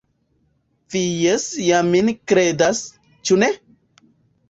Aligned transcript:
Vi 0.93 1.01
jes 1.25 1.45
ja 1.67 1.83
min 1.91 2.11
kredas, 2.35 2.83
ĉu 3.29 3.43
ne? 3.47 3.55